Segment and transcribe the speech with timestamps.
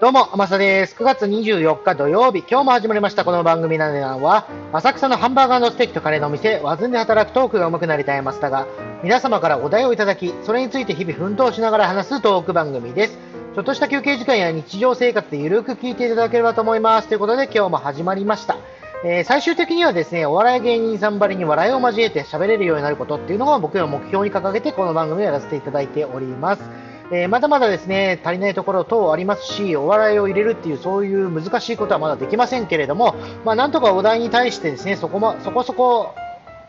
[0.00, 0.96] どうも、天さです。
[0.96, 8.66] 9月24日土曜日、今日も始まりましたこの番組なのは、浅草のハンバーガーのステーキとカレーのお店、ワズンで働くトークが上手くなりたいマスタが、
[9.02, 13.18] 皆様からお題をいただき、それについて日々奮闘しながら話すトーク番組です。
[13.54, 17.08] ちょっとした休憩時間や日常生活でゆるく聞いていただければと思います。
[17.08, 18.56] ということで今日も始まりました。
[19.04, 26.89] えー、最終的にはですね、お笑い芸人さんばりに笑いを交えて喋れるようになることっていうのを僕の目標に掲げてこの番組をやらせていただいております。
[27.12, 36.14] えー、まだまだですね足りないところ等ありますしお笑いを入れるっていうそういう難しいことはまだできませんけれども、まあ、なんとかお題に対してですねそこ,、ま、そこそこ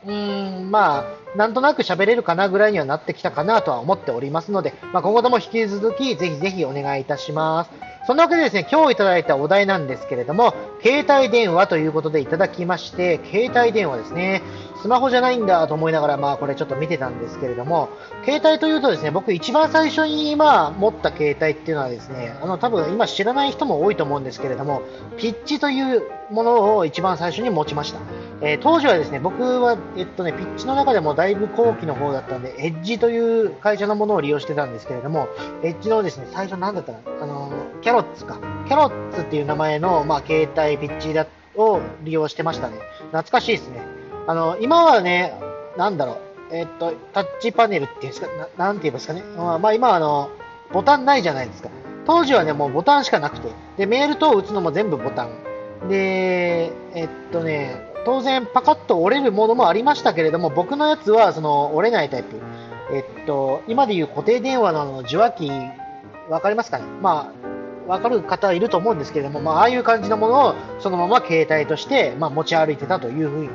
[0.06, 7.92] うんまあなんとなく喋れるかなぐらいにはなってきたかなとは思っておりますので、まあ、今後とも引き続きぜひぜひお願いいたします。
[8.08, 14.42] そんなわけでですね、今日いただいたお題なんですけれども、携帯電話ということでいただきまして、携帯電話ですね、
[14.82, 17.90] スマホじゃないんだと思いながら、まあこれちょっと見てたんですけれども、
[18.26, 24.82] 携帯というとですね、僕一番最初に今持った携帯っていうのはですね、あの多分今知らない人も多いと思うんですけれども、
[25.18, 28.00] ピッチというものを一番最初に持ちました。
[28.44, 35.28] えー、当時はですね、僕は、えっとね、ピッチの中でもだいぶ後期の方だったんで、エッジという会社のものを利用してたんですけれども、
[35.64, 38.40] エッジのですね、最初何だったかな、あのキャロッツか。
[38.68, 42.78] キャロッツっていう名前の、まあ、携帯ピッチだを利用してましたね。
[43.12, 43.82] 懐かしいですね。
[44.28, 45.34] あの、今はね、
[45.78, 46.18] なんだろう、
[46.56, 49.22] えっと、タッチパネルっていうんですか、なんて言いますかね。
[49.38, 50.30] まあ、まあ、今あの、
[50.72, 51.70] ボタンないじゃないですか。
[52.06, 53.50] 当時はね、もうボタンしかなくて。
[53.78, 55.88] で、メール等を打つのも全部ボタン。
[55.90, 62.40] で、えっとね、当然パカッと折れるものもありましたけれども、僕のやつはその折れないタイプ。
[62.94, 65.52] えっと、今でいう固定電話の受話器、
[66.30, 66.86] わかりますかね？
[67.02, 67.32] ま
[67.88, 73.50] あ、わかる方いると思うんですけれども、まあ、ああいう感じのものをそのまま携帯として、まあ、持ち歩いてたというふうに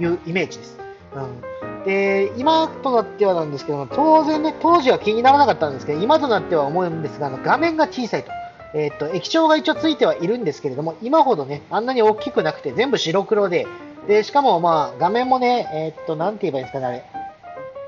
[0.00, 0.78] いうイメージです。
[1.14, 8.30] うん、で、今となってはなんですけども、当然ね、当時は気にならなかったんですけど、今となっては思うんですが、あの画面が小さいと。
[8.74, 13.66] えー、っと、液晶が一応ついてはいるんですけれども、今ほどね、あんなに大きくなくて、全部白黒で、
[14.06, 17.04] で、しかもまあ、画面もね、えー、っと、なんて言えばいいんですかね、あれ。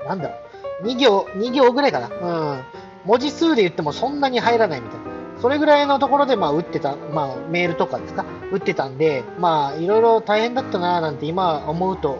[0.07, 0.35] なんだろ
[0.81, 0.85] う。
[0.85, 2.07] 2行、2行ぐらいかな。
[2.07, 2.63] うん。
[3.05, 5.05] 文字数で言ってもそんなに入らないみたいな。
[5.41, 12.19] それぐらいのところでまあ打ってた、まあ、メールとかですか、打ってたんで、まあ、いろいろ大変だったななんて今思うと、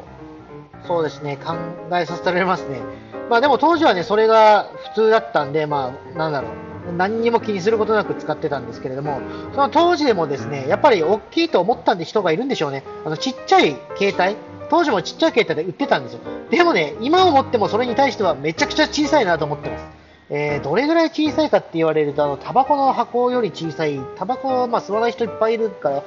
[0.85, 1.53] そうですね、考
[1.97, 2.81] えさせられますね。
[3.29, 6.51] まあでも当時はね、それが普通だったんで、まあ、なんだろう、
[6.91, 9.19] 何にも気にすることなく使ってたんですけれども、
[9.53, 12.83] その当時でもですね、やっぱり大きいと思ったんで人がいるんでしょうね。
[13.05, 14.37] あの、ちっちゃい携帯、
[14.69, 16.19] 当時もちっちゃい携帯で売ってたんですよ。
[16.49, 19.85] でもね、今思ってもそれに対してはめちゃくちゃ小さいなと思ってます。
[20.29, 26.03] えー、どれぐらい小さいかって言われると、あの、タバコの箱より小さい、タバコ、まあ、吸わない人いっぱいいるから、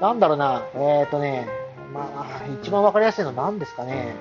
[0.00, 1.46] なんだろうな、えっ、ー、とね、
[1.92, 2.26] まあ、
[2.62, 4.14] 一番わかりやすいのは何ですかね。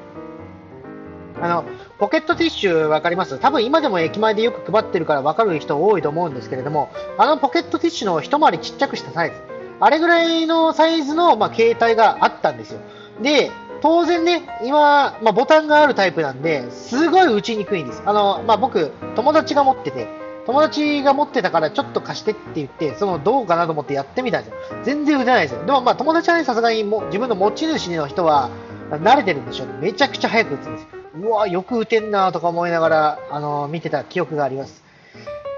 [1.41, 1.65] あの、
[1.97, 3.39] ポケットティッシュわかります？
[3.39, 9.35] 多分今でも駅前でよく配ってるからわかる人多いと思うんですけれども、あのポケットティッシュの一回りちっちゃくしたサイズ。
[9.81, 12.79] あれぐらいのサイズの、まあ、携帯があったんですよ。
[13.21, 13.49] で、
[13.81, 18.03] 当然ね、今、まあ、ボタンがあるタイプなんで、すごい打ちにくいんです。
[18.05, 20.09] あの、まあ、僕、友達が持ってて、
[20.45, 24.57] 友達が持ってたからちょっと貸してって言って、そのどうかなと思ってやってみたんですよ。
[24.83, 25.65] 全然打てないですよ。
[25.65, 28.49] でもまあ友達はね、さすがにも自分の持ち主の人は
[28.89, 29.73] 慣れてるんでしょうね。
[29.79, 30.89] めちゃくちゃ早く打つんですよ。
[31.21, 34.89] うわ、よく打てんなとか思いながら、あの見てた記憶があります。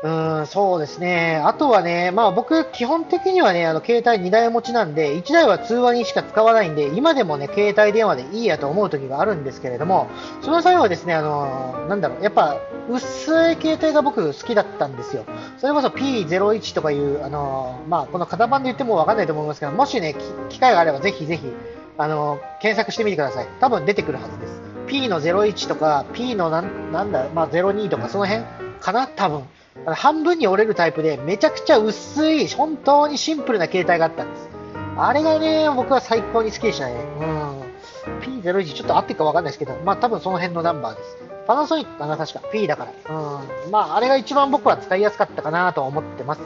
[0.04, 1.40] うん、そうですね。
[1.46, 10.08] あとはね、まあ僕、基本的にはね、あの、携帯2台持ちなんで、1台は通話にしか使わないんで、今でもね、携帯電話でいいやと思う時があるんですけれども、
[10.42, 12.58] その際はですね、あの、なんだろう、やっぱ、
[12.90, 15.24] 薄い携帯が僕好きだったんですよ。
[15.60, 20.16] それこそ P01 とかいう、あの、まあこの型番で言ってもわかんないと思いますけど、もしね、
[20.50, 21.54] 機会があればぜひぜひ、
[21.98, 23.48] あの、検索してみてください。
[23.60, 24.62] 多分出てくるはずです。
[24.88, 28.44] P の01とか、P のなん、なんだ、まあ02とかその辺
[28.80, 29.08] かな？
[29.08, 29.44] 多分。
[29.86, 34.50] 半分に折れるタイプで、めちゃくちゃ薄い、本当にシンプルな携帯があったんです。
[34.98, 36.96] あれがね、僕は最高に好きでしたね。
[37.20, 38.42] うん。
[38.42, 41.18] P01 ちょっと合ってるかわかんないですけど、まあ多分その辺のナンバーです。
[41.48, 42.42] パナソニックかな、確か。
[42.52, 43.16] P だから。
[43.16, 43.72] うん。
[43.72, 46.42] まああれが一番僕は使いやすかったかなと思ってます。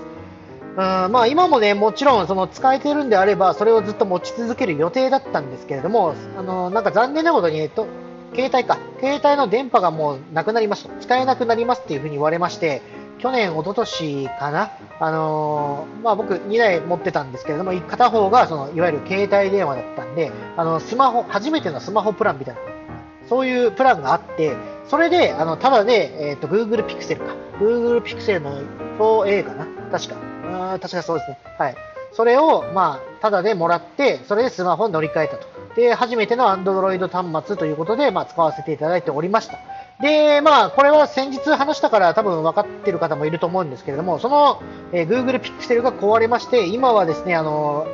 [0.76, 7.88] うん、まあ今もね、もちろんその使えてるんであれば、それをずっと持ち続ける予定だったんですけれども、あの、なんか残念なことに、えっと、
[8.34, 8.78] 携帯か。
[9.00, 10.94] 携帯の電波がもうなくなりました。
[11.00, 12.82] 使えなくなりますっていうふうに言われまして、
[13.20, 22.62] 去年、一昨年かな、あのー、まあ、僕2台持ってたんですけれども、片方がそのいわゆる携帯電話だったんで、あのスマホ、初めてのスマホプランみたいな、
[23.28, 24.56] そういうプランがあって、
[24.88, 27.36] それで、あの、ただで、えっ、ー、と、Google Pixel か。
[27.60, 28.62] Google Pixel の
[29.00, 29.66] 4A かな？
[29.92, 30.35] 確か。
[30.74, 31.40] うん、確かそうですね。
[31.58, 31.76] はい。
[32.14, 35.48] それを、まあ、ただでもらって、それでスマホに乗り換えたと。
[35.76, 39.60] で、初めての Android 端末ということで、まあ、使わせていただいておりました。
[40.02, 44.62] で、まあ、これは先日話したから多分分かってる方もいると思うんですけれども、その、
[44.94, 47.86] えー、Google Pixel が壊れまして、今はですね、あの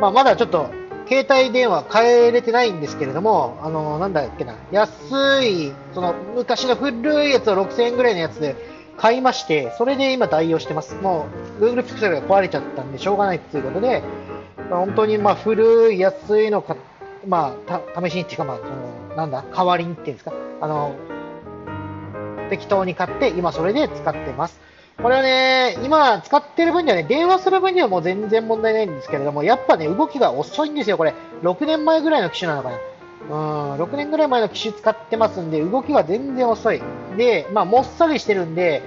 [0.00, 0.70] まあ、まだちょっと
[1.08, 8.56] 携帯電話変えれてないんですけれども、あのなんだっけな、安い、その昔の古いやつを6000円ぐらいのやつで
[9.02, 10.94] 買いまして、それで今代用してます。
[10.94, 11.26] も
[11.58, 14.00] う Google Pixel が壊れちゃったんでしょうがないっていうことで、
[14.70, 16.76] まあ、本当にまあ古い安いのか、
[17.26, 20.94] まあ、試しにっていうか、まあ、そのなんだ、代わりにっていうんですか、あの
[22.48, 24.60] 適当に買って、今それで使ってます。
[25.02, 31.12] これはね、今使ってる分にはね、電話する分にはもう全然問題ないんですけれども、やっぱね、動きが遅いんですよ、これ。
[31.42, 32.78] 6年前ぐらいの機種なのかな。
[33.30, 36.82] うん、6年ぐらい前の機種使ってますんで、動きが全然遅い。
[37.16, 38.82] で、まあ、もっさりしてるんで、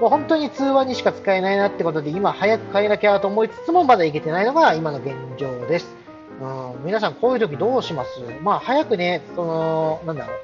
[0.00, 5.94] もう本当に通話にしか使えないなってことで、今早く変えなきゃと思いつつも、まだいけてないのが今の現状です。
[6.40, 6.46] う
[6.80, 8.08] ん、皆さんこういう時どうします？
[8.42, 10.36] まあ、早くね、その、なんだろう。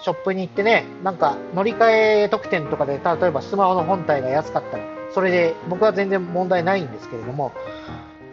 [0.00, 1.90] ショップに行ってね、なんか乗り換
[2.24, 7.52] え特典とかで、例えばスマホの本体が安かったら、それで僕は全然問題ないんですけれども、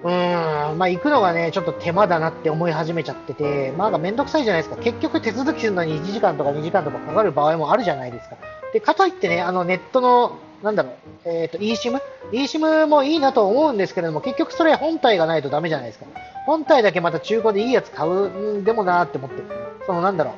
[0.03, 4.81] うん、まあ行くのがね、ちょっと手間だなって思い始めちゃってて、まあめんどくさいじゃないですか。
[4.81, 8.37] 結局手続きするのに1時間とか2時間とかかかる場合もあるじゃないですか。
[8.73, 10.93] で、かといってね、あのネットの、なんだろう、
[11.25, 16.05] えっ、ー、と、eSIM?eSIM もいいなと思うんですけれども、結局それ本体がないとダメじゃないですか。
[16.45, 19.43] 本体だけまた中古でいいやつ買うんでもなって思って、
[19.85, 20.33] そのなんだろう、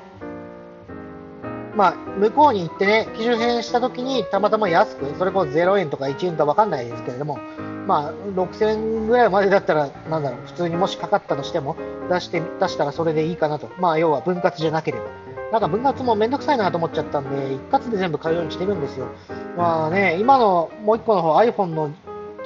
[1.76, 7.40] まあ、向こうに行ってね、機種変した時にたまたま安く、それこそ0円とか1円とかわかんないですけれども、
[7.88, 11.76] まあ、6000円ぐらいまでだったら、なんだろう、普通にもしかかったとしても、
[12.10, 13.70] 出して、出したらそれでいいかなと。
[13.80, 15.06] まあ、要は分割じゃなければ。
[15.52, 19.08] なんか分割もめんどくさいなと思っちゃったんで、一括で全部買うようにしてるんですよ。
[19.56, 21.92] まあね、今のもう一個の方 iPhone の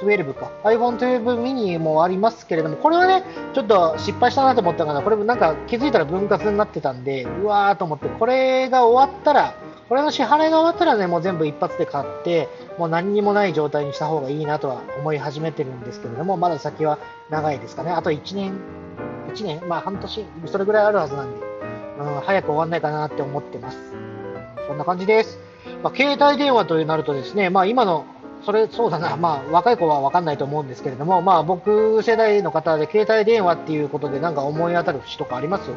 [0.00, 0.50] 12か。
[0.64, 3.24] iPhone 12 mini もありますけれども、これはね、
[3.54, 9.54] ちょっと失敗したなと思ったから、これもなんか気づいたら分割になってたんで、うわーと思って、これが終わったら、
[9.88, 16.98] これの支払いが終わったらね、もう全部一発で買って、もう何にもない状態にした方がいいなとは思い始めてるんですけれども、まだ先は
[17.30, 17.90] 長いですかね。
[17.90, 18.58] あと1年、
[19.32, 21.46] 1年、まあ半年、それぐらいあるはずなんで、
[22.00, 23.78] うん、早く終わんないかなって思ってます。
[24.66, 25.38] そんな感じです。
[25.82, 28.04] まあ、携帯電話となるとですね、まあ今の
[28.44, 35.70] それ、そうだな、まあ、若い子は分かんないと思うんですけれども、まあ、僕世代の方で携帯電話っていうことで、なんか思い当たる節とかあります？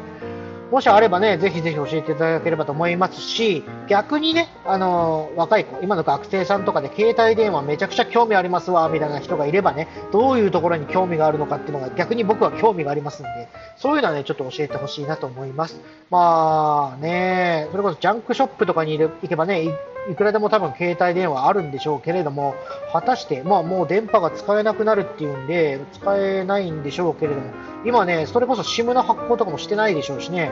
[0.70, 15.78] もしあればね、ぜひぜひ教えていただければと思いますし、逆にね、あの、若い子、今の学生さんとかで携帯電話めちゃくちゃ興味ありますわ、みたいな人がいればね、どういうところに興味があるのかっていうのが逆に僕は興味がありますんで、そういうのはね、ちょっと教えてほしいなと思います。
[16.08, 19.64] まあね、それこそジャンクショップとかに行けばね、
[20.10, 22.54] いくらでも多分携帯電話あるんでしょうけれども、
[22.92, 27.50] 果たして、まあもう電波が使えなくなるっていうんで、使えないんでしょうけれども、
[27.84, 30.50] 今ね、それこそ SIM の発行とかもしてないでしょうしね、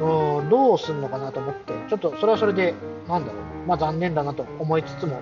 [0.00, 2.74] うん、どうすんのかなと思って、ちょっとそれはそれで、
[3.08, 5.20] なんだろう、まあ残念だなと思いつつも、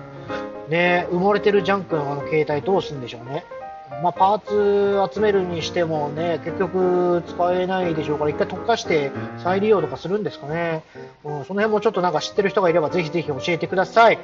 [0.69, 3.45] ね、埋もれてるジャンクのあの携帯どうすんでしょうね。
[4.03, 9.11] まあ、パーツ集めるにしてもね、結局使えないでしょうから、一回特化して
[9.43, 10.83] 再利用とかするんですかね。
[11.23, 14.19] うん、その辺もちょっとなんか知ってる人がいればぜひぜひ教えてください。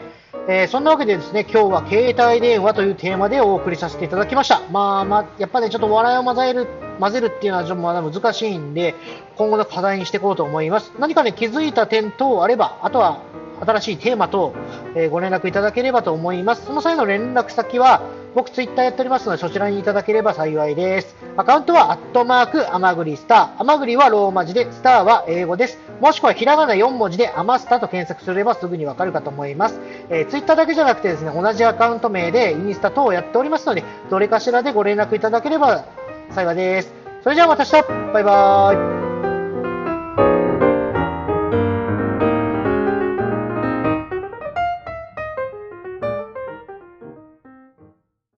[0.48, 4.62] えー、そんなわけでですね、今日は携帯電話というテーマでお送りさせていただきました。
[4.72, 6.68] まあまあ、やっぱね、ちょっと笑いを混ぜる、
[7.00, 8.94] 混ぜるっていうのはちょっとまだ難しいんで、
[9.38, 10.92] 今後の課題にしていこうと思います。
[11.00, 13.22] 何かね、気づいた点等あれば、あとは
[13.66, 14.54] 新しいテーマ等、
[14.96, 16.66] えー、ご連絡いただければと思います。
[16.66, 18.02] その際の連絡先は、
[18.36, 21.16] 僕ツイッターやっておりますので、そちらにいただければ幸いです。
[21.38, 23.62] アカウントは、アットマーク、アマグリスター。
[23.62, 25.80] アマグリはローマ字で、スターは英語です。
[26.00, 29.80] もしくは、ひらがな4文字で、アマスタと検索すればすぐにわかるかと思います。
[30.10, 35.86] えー、ツイッターだけじゃなくてですね、同じアカウント名で、インスタ等をやっておりますので、どれかしらでご連絡いただければ
[36.32, 36.94] 幸いです。
[37.24, 39.13] それじゃあまた明日バイバーイ